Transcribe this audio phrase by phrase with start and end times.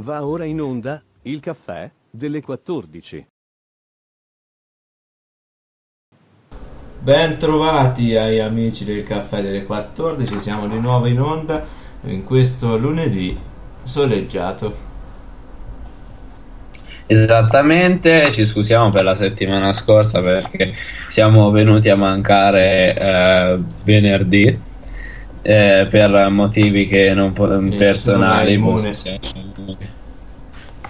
[0.00, 3.26] Va ora in onda il caffè delle 14.
[7.00, 11.66] Ben trovati ai amici del caffè delle 14, siamo di nuovo in onda
[12.04, 13.38] in questo lunedì
[13.82, 14.88] soleggiato.
[17.06, 20.72] Esattamente, ci scusiamo per la settimana scorsa perché
[21.10, 24.68] siamo venuti a mancare eh, venerdì
[25.42, 28.60] eh, per motivi che non po- personali.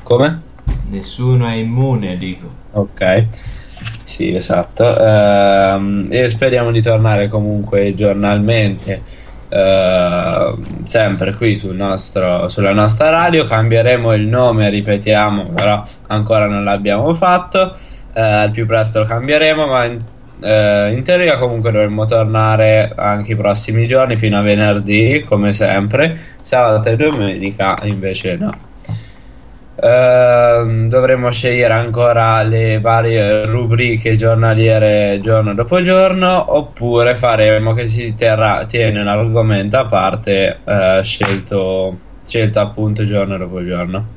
[0.03, 0.43] Come?
[0.89, 2.49] Nessuno è immune, dico.
[2.73, 3.27] Ok,
[4.05, 4.99] sì, esatto.
[4.99, 9.19] Ehm, e speriamo di tornare comunque giornalmente.
[9.53, 10.55] eh,
[10.85, 17.13] sempre qui sul nostro, sulla nostra radio cambieremo il nome ripetiamo però ancora non l'abbiamo
[17.15, 17.75] fatto
[18.13, 19.99] eh, al più presto lo cambieremo ma in,
[20.41, 26.19] eh, in teoria comunque dovremmo tornare anche i prossimi giorni fino a venerdì come sempre.
[26.43, 28.69] Sabato e domenica invece no.
[29.83, 38.15] Ehm, dovremo scegliere ancora le varie rubriche giornaliere giorno dopo giorno oppure faremo che si
[38.15, 44.09] terrà, tiene un argomento a parte eh, scelto, scelto appunto giorno dopo giorno.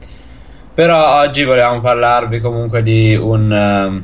[0.74, 4.04] Però oggi volevamo parlarvi comunque di un, ehm,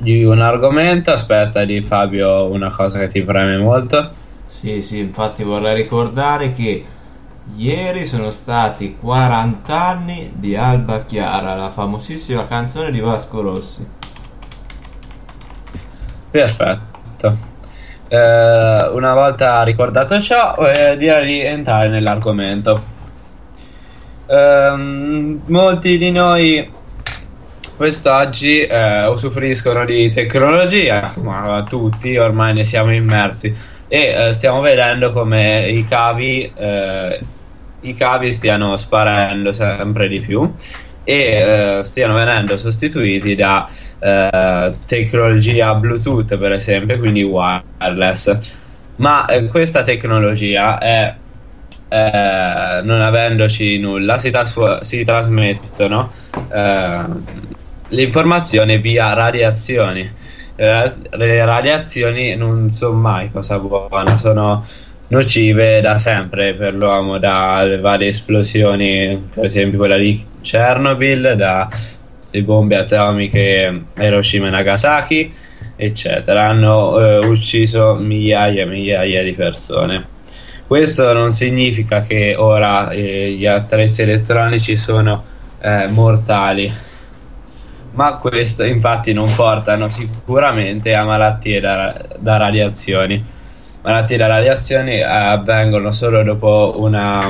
[0.00, 4.10] di un argomento aspetta di Fabio una cosa che ti preme molto
[4.44, 6.84] Sì, sì, infatti vorrei ricordare che
[7.56, 13.86] ieri sono stati 40 anni di Alba Chiara, la famosissima canzone di Vasco Rossi.
[16.30, 17.36] Perfetto.
[18.08, 22.96] Eh, una volta ricordato ciò, eh, direi di entrare nell'argomento.
[24.26, 26.70] Ehm, molti di noi
[27.78, 33.54] quest'oggi eh, usufruiscono di tecnologia, ma tutti ormai ne siamo immersi
[33.86, 37.20] e eh, stiamo vedendo come i cavi, eh,
[37.82, 40.52] i cavi stiano sparendo sempre di più
[41.04, 43.68] e eh, stiano venendo sostituiti da
[44.00, 48.38] eh, tecnologia Bluetooth per esempio, quindi wireless.
[48.96, 51.14] Ma eh, questa tecnologia è
[51.90, 56.10] eh, non avendoci nulla, si, trasfu- si trasmettono
[56.52, 57.46] eh,
[57.88, 60.10] le informazioni via radiazioni.
[60.56, 64.64] Eh, le radiazioni non sono mai cosa buona, sono
[65.08, 72.76] nocive da sempre per l'uomo, dalle varie esplosioni, per esempio quella di Chernobyl, dalle bombe
[72.76, 75.32] atomiche Hiroshima e Nagasaki,
[75.76, 76.48] eccetera.
[76.48, 80.16] Hanno eh, ucciso migliaia e migliaia di persone.
[80.66, 85.24] Questo non significa che ora eh, gli attrezzi elettronici sono
[85.62, 86.70] eh, mortali,
[87.98, 93.24] ma questo infatti non portano sicuramente a malattie da, da radiazioni.
[93.82, 97.28] Malattie da radiazioni eh, avvengono solo dopo una,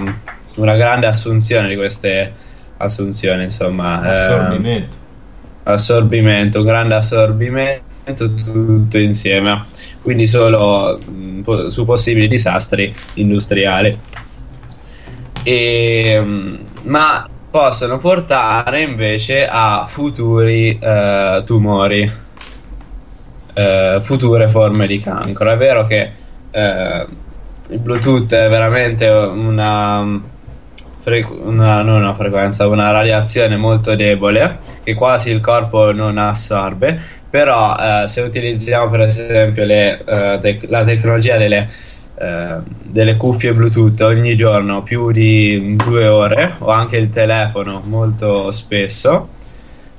[0.57, 2.35] una, grande assunzione di queste
[2.77, 4.01] assunzioni, insomma.
[4.03, 4.97] Assorbimento.
[5.65, 9.65] Eh, assorbimento, un grande assorbimento tutto insieme,
[10.03, 13.99] quindi solo mh, po- su possibili disastri industriali.
[15.45, 22.11] E, mh, ma possono portare invece a futuri eh, tumori,
[23.55, 25.51] eh, future forme di cancro.
[25.51, 26.13] È vero che
[26.51, 27.07] eh,
[27.71, 30.21] il Bluetooth è veramente una,
[31.01, 37.77] frequ- una, una frequenza, una radiazione molto debole che quasi il corpo non assorbe, però
[37.77, 41.69] eh, se utilizziamo per esempio le, eh, tec- la tecnologia delle
[42.19, 49.29] delle cuffie Bluetooth ogni giorno più di due ore o anche il telefono molto spesso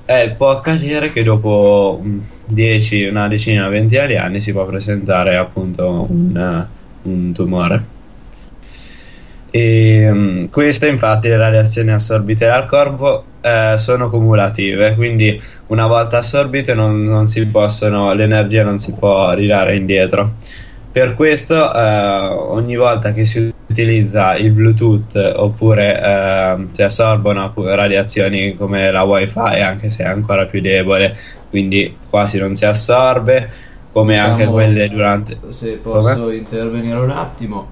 [0.09, 2.03] eh, può accadere che dopo
[2.45, 6.65] 10, una decina, ventina di anni si può presentare appunto un,
[7.03, 7.97] un tumore.
[9.51, 16.17] E, um, queste infatti le radiazioni assorbite dal corpo eh, sono cumulative, quindi una volta
[16.17, 20.33] assorbite non, non si possono, l'energia non si può ridare indietro.
[20.91, 28.55] Per questo eh, ogni volta che si utilizza il Bluetooth oppure eh, si assorbono radiazioni
[28.55, 31.15] come la wifi anche se è ancora più debole
[31.49, 33.49] quindi quasi non si assorbe
[33.91, 36.35] come Diciamo, anche quelle durante Se posso Come?
[36.35, 37.67] intervenire un attimo,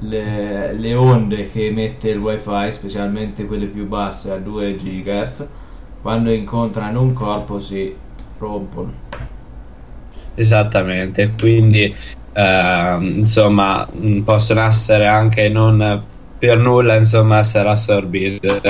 [0.00, 5.46] le, le onde che emette il wifi, specialmente quelle più basse a 2 GHz,
[6.00, 7.94] quando incontrano un corpo si
[8.38, 8.92] rompono.
[10.34, 11.94] Esattamente, quindi
[12.32, 16.02] eh, insomma mh, possono essere anche non
[16.38, 18.60] per nulla insomma essere assorbite.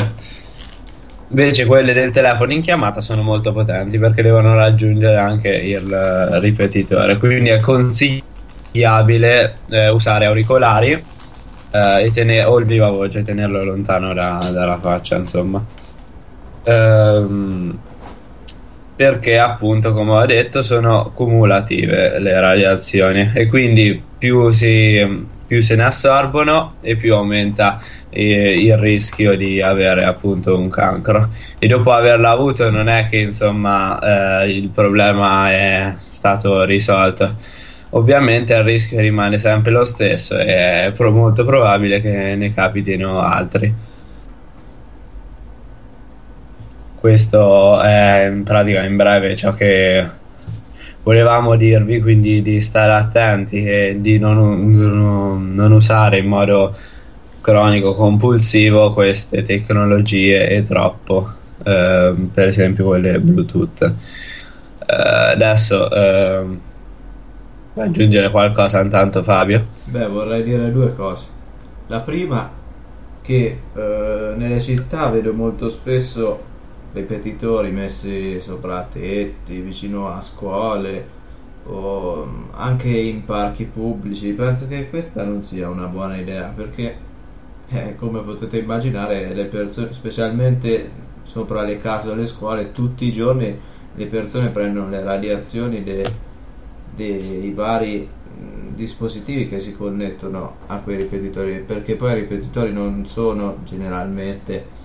[1.29, 5.89] Invece quelle del telefono in chiamata sono molto potenti perché devono raggiungere anche il
[6.41, 11.03] ripetitore, quindi è consigliabile eh, usare auricolari
[11.73, 15.65] eh, tenere, o il viva voce, tenerlo lontano da- dalla faccia, insomma.
[16.65, 17.79] Ehm,
[18.95, 25.75] perché appunto, come ho detto, sono cumulative le radiazioni e quindi più, si, più se
[25.75, 27.81] ne assorbono e più aumenta
[28.11, 31.31] eh, il rischio di avere appunto un cancro.
[31.59, 37.35] E dopo averlo avuto non è che insomma eh, il problema è stato risolto.
[37.95, 43.91] Ovviamente il rischio rimane sempre lo stesso e è molto probabile che ne capitino altri.
[47.03, 50.09] Questo è in pratica in breve ciò che
[51.03, 54.71] volevamo dirvi, quindi di stare attenti e di non,
[55.53, 56.77] non- usare in modo
[57.41, 61.29] cronico compulsivo queste tecnologie e troppo,
[61.65, 63.83] ehm, per esempio quelle Bluetooth.
[63.83, 65.89] Eh, adesso
[67.75, 69.67] vuoi aggiungere qualcosa intanto Fabio?
[69.87, 71.27] Beh, vorrei dire due cose.
[71.89, 72.49] La prima,
[73.21, 76.51] che eh, nelle città vedo molto spesso
[76.93, 81.21] ripetitori messi sopra tetti, vicino a scuole
[81.65, 84.33] o mm, anche in parchi pubblici.
[84.33, 86.97] Penso che questa non sia una buona idea perché,
[87.69, 90.91] eh, come potete immaginare, le persone, specialmente
[91.23, 93.59] sopra le case o le scuole, tutti i giorni
[93.95, 96.31] le persone prendono le radiazioni de-
[96.95, 103.07] dei vari mh, dispositivi che si connettono a quei ripetitori perché poi i ripetitori non
[103.07, 104.81] sono generalmente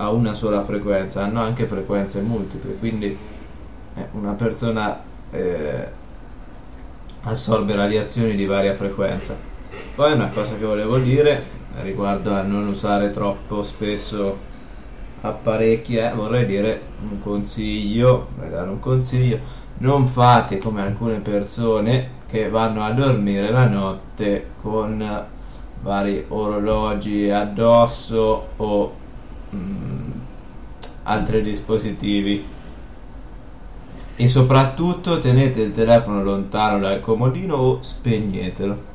[0.00, 3.16] a una sola frequenza hanno anche frequenze multiple quindi
[3.94, 5.88] eh, una persona eh,
[7.22, 9.36] assorbe radiazioni di varia frequenza.
[9.94, 14.48] Poi una cosa che volevo dire riguardo a non usare troppo spesso
[15.20, 19.58] apparecchi è vorrei dire un consiglio dare un consiglio.
[19.78, 25.26] Non fate come alcune persone che vanno a dormire la notte con
[25.82, 28.94] vari orologi addosso o
[29.54, 30.10] mm,
[31.04, 32.44] altri dispositivi
[34.16, 38.88] e soprattutto tenete il telefono lontano dal comodino o spegnetelo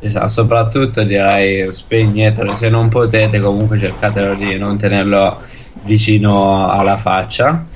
[0.00, 5.40] Esatto, soprattutto direi spegnetelo, se non potete comunque cercatelo di non tenerlo
[5.82, 7.66] vicino alla faccia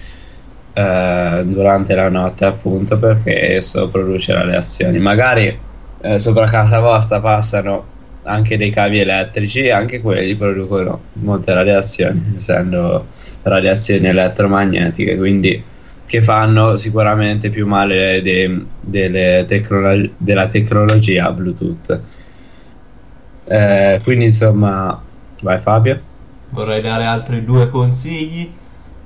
[0.72, 5.00] eh, durante la notte appunto perché esso produce radiazioni.
[5.00, 5.58] Magari
[6.00, 7.86] eh, sopra casa vostra passano
[8.24, 13.06] anche dei cavi elettrici anche quelli producono molte radiazioni, essendo
[13.42, 15.62] radiazioni elettromagnetiche, quindi
[16.06, 22.00] che fanno sicuramente più male de- delle tecnolo- della tecnologia Bluetooth.
[23.44, 25.02] Eh, quindi insomma,
[25.40, 26.00] vai Fabio.
[26.50, 28.50] Vorrei dare altri due consigli.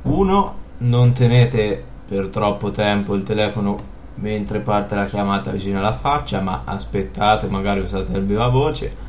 [0.02, 6.40] Uno, non tenete per troppo tempo il telefono mentre parte la chiamata vicino alla faccia,
[6.40, 9.04] ma aspettate, magari usate il viva voce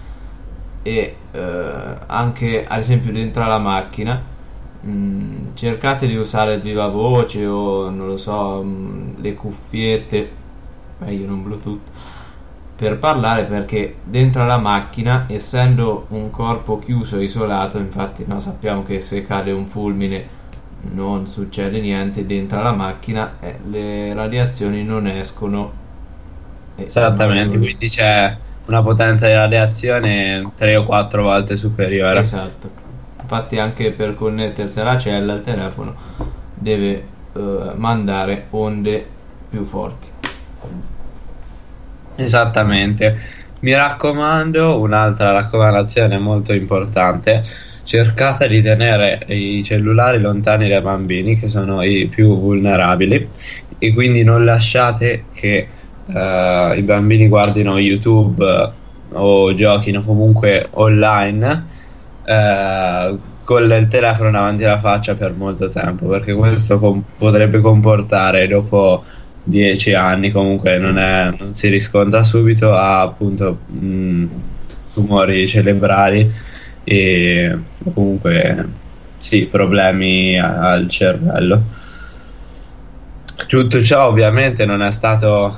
[0.84, 4.22] e eh, anche ad esempio dentro alla macchina
[4.82, 10.32] mh, cercate di usare il viva voce o non lo so, mh, le cuffiette,
[11.00, 11.82] meglio non Bluetooth
[12.78, 18.84] per parlare perché dentro alla macchina, essendo un corpo chiuso e isolato, infatti no, sappiamo
[18.84, 20.36] che se cade un fulmine
[20.92, 25.86] non succede niente dentro alla macchina, eh, le radiazioni non escono.
[26.76, 28.38] Esattamente, quindi c'è
[28.68, 32.20] una potenza di radiazione 3 o 4 volte superiore.
[32.20, 32.70] Esatto.
[33.22, 35.96] Infatti anche per connettersi alla cella il telefono
[36.54, 39.06] deve eh, mandare onde
[39.50, 40.08] più forti.
[42.16, 43.20] Esattamente.
[43.60, 47.44] Mi raccomando, un'altra raccomandazione molto importante,
[47.84, 53.30] cercate di tenere i cellulari lontani dai bambini che sono i più vulnerabili
[53.80, 55.68] e quindi non lasciate che
[56.08, 58.70] eh, i bambini guardino YouTube eh,
[59.14, 61.66] o giochino comunque online
[62.26, 68.48] eh, con il telefono davanti alla faccia per molto tempo perché questo com- potrebbe comportare
[68.48, 69.06] dopo
[69.44, 74.26] 10 anni comunque non, è- non si riscontra subito a appunto mh,
[74.94, 76.30] tumori cerebrali
[76.84, 77.58] e
[77.94, 78.68] comunque
[79.18, 81.64] sì problemi al cervello.
[83.48, 85.58] Tutto ciò ovviamente non è stato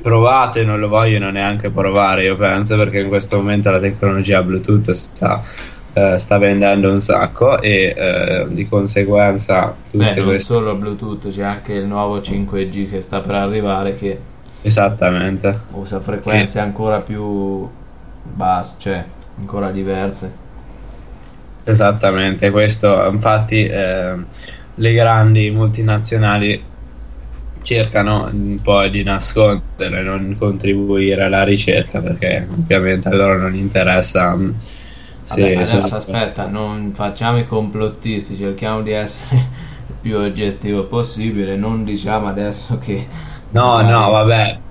[0.00, 4.42] provato e non lo vogliono neanche provare io penso perché in questo momento la tecnologia
[4.42, 5.42] Bluetooth sta,
[5.92, 11.28] eh, sta vendendo un sacco e eh, di conseguenza tutte Beh, non queste solo Bluetooth,
[11.28, 14.18] c'è anche il nuovo 5G che sta per arrivare che
[14.62, 17.68] esattamente usa frequenze ancora più
[18.22, 19.04] basse, cioè
[19.38, 20.46] ancora diverse.
[21.64, 24.24] Esattamente, questo infatti ehm,
[24.76, 26.62] le grandi multinazionali
[27.62, 34.34] cercano un po' di nascondere, non contribuire alla ricerca perché ovviamente a loro non interessa.
[34.36, 34.50] mm,
[35.28, 39.36] Vabbè, adesso sono- aspetta, non facciamo i complottisti, cerchiamo di essere
[39.88, 43.06] il più oggettivo possibile, non diciamo adesso che...
[43.50, 44.62] No, no, vabbè.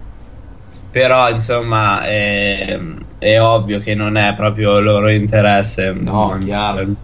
[0.90, 2.80] Però insomma è,
[3.18, 6.82] è ovvio che non è proprio loro interesse No, mm, chiaro.
[6.82, 6.96] dal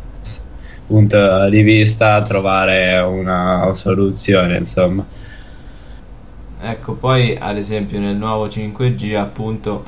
[0.85, 5.07] punto di vista trovare una soluzione, insomma.
[6.65, 9.83] Ecco, poi ad esempio nel nuovo 5G appunto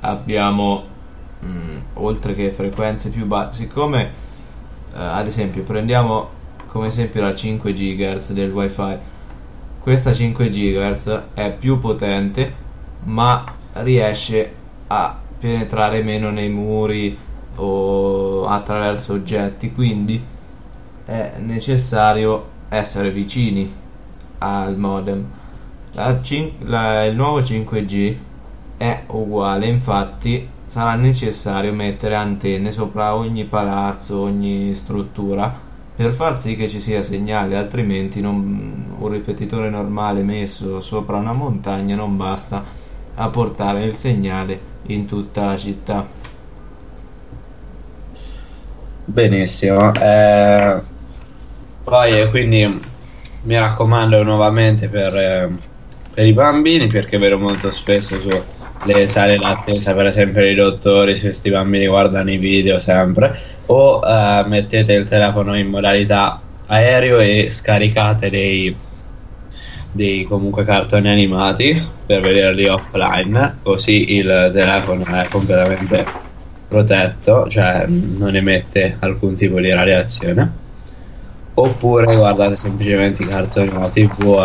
[0.00, 0.82] abbiamo
[1.38, 4.10] mh, oltre che frequenze più basse, siccome
[4.92, 6.28] eh, ad esempio prendiamo
[6.66, 8.96] come esempio la 5 GHz del wifi,
[9.78, 12.54] questa 5 GHz è più potente
[13.04, 14.52] ma riesce
[14.88, 17.16] a penetrare meno nei muri
[17.54, 20.20] o attraverso oggetti, quindi
[21.04, 23.72] è necessario essere vicini
[24.38, 25.38] al modem.
[25.92, 28.16] La cin- la- il nuovo 5G
[28.76, 36.56] è uguale, infatti sarà necessario mettere antenne sopra ogni palazzo, ogni struttura per far sì
[36.56, 42.64] che ci sia segnale, altrimenti non- un ripetitore normale messo sopra una montagna non basta
[43.14, 46.06] a portare il segnale in tutta la città.
[49.04, 49.92] Benissimo.
[50.00, 50.80] eh,
[51.82, 52.80] poi eh, quindi
[53.42, 55.50] mi raccomando nuovamente per, eh,
[56.20, 61.22] per i bambini perché vedo molto spesso sulle sale d'attesa, per esempio i dottori, se
[61.22, 63.34] questi bambini guardano i video sempre,
[63.64, 68.76] o eh, mettete il telefono in modalità aereo e scaricate dei,
[69.92, 76.04] dei comunque cartoni animati per vederli offline, così il telefono è completamente
[76.68, 80.52] protetto, cioè non emette alcun tipo di radiazione.
[81.54, 84.36] Oppure guardate semplicemente i cartoni alla TV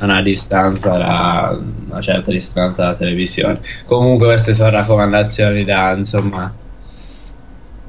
[0.00, 3.60] a una distanza, da, una certa distanza dalla televisione.
[3.84, 6.52] Comunque queste sono raccomandazioni da insomma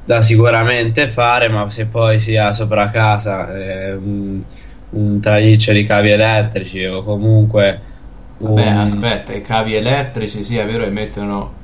[0.04, 4.42] da sicuramente fare, ma se poi si ha sopra casa eh, un,
[4.90, 7.80] un traliccio di cavi elettrici o comunque
[8.38, 11.60] Vabbè, un- aspetta, i cavi elettrici, sì, è vero, emettono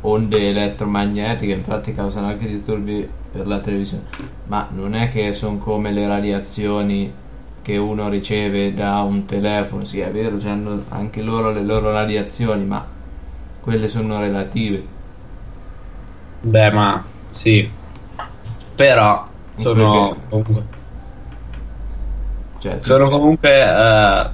[0.00, 4.04] onde elettromagnetiche, infatti causano anche disturbi per la televisione,
[4.44, 7.12] ma non è che sono come le radiazioni
[7.64, 12.62] che uno riceve da un telefono, sì, è vero, hanno anche loro le loro radiazioni,
[12.62, 12.86] ma
[13.60, 14.84] quelle sono relative.
[16.42, 17.66] Beh, ma sì,
[18.74, 19.24] però
[19.56, 20.62] sono comunque,
[22.58, 24.28] Cioè, sono comunque eh,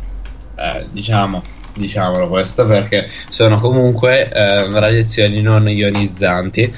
[0.56, 1.40] eh, diciamo,
[1.76, 6.74] diciamolo questo perché sono comunque eh, radiazioni non ionizzanti,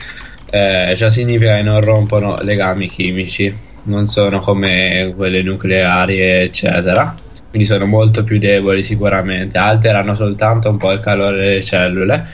[0.51, 7.15] eh, ciò significa che non rompono legami chimici, non sono come quelle nucleari, eccetera.
[7.51, 12.27] Quindi sono molto più deboli sicuramente, alterano soltanto un po' il calore delle cellule,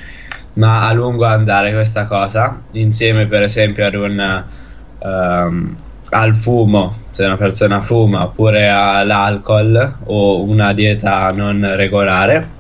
[0.55, 4.45] ma a lungo andare questa cosa, insieme per esempio ad un
[5.01, 5.77] ehm,
[6.11, 12.57] al fumo, se una persona fuma, oppure all'alcol o una dieta non regolare,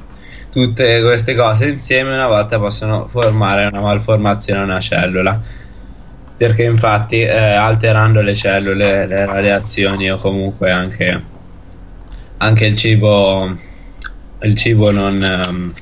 [0.50, 5.40] tutte queste cose insieme una volta possono formare una malformazione a una cellula.
[6.38, 11.22] Perché infatti eh, alterando le cellule, le radiazioni o comunque anche,
[12.36, 13.56] anche il cibo,
[14.42, 15.72] il cibo non, ehm,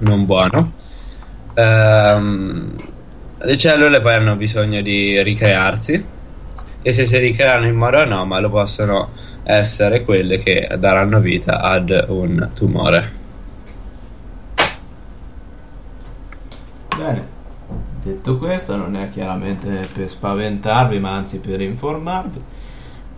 [0.00, 0.72] non buono,
[1.54, 2.76] ehm,
[3.38, 6.04] le cellule poi hanno bisogno di ricrearsi
[6.82, 9.10] e se si ricreano in modo anomalo possono
[9.44, 13.19] essere quelle che daranno vita ad un tumore.
[18.02, 22.40] Detto questo, non è chiaramente per spaventarvi, ma anzi per informarvi.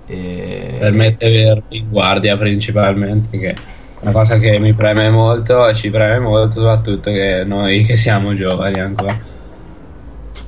[0.07, 0.77] E...
[0.79, 3.55] Per mettervi in guardia principalmente, che è
[4.01, 8.35] una cosa che mi preme molto e ci preme molto, soprattutto che noi che siamo
[8.35, 9.31] giovani ancora.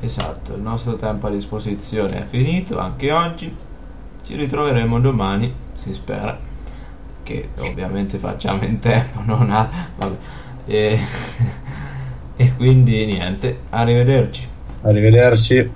[0.01, 3.55] Esatto, il nostro tempo a disposizione è finito anche oggi.
[4.25, 6.39] Ci ritroveremo domani, si spera.
[7.23, 9.69] Che ovviamente facciamo in tempo, non a...
[9.97, 10.17] Vabbè.
[10.67, 10.99] E...
[12.37, 14.49] e quindi niente, arrivederci.
[14.83, 15.71] Arrivederci.